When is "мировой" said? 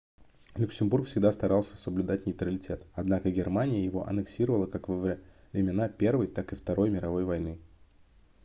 6.89-7.23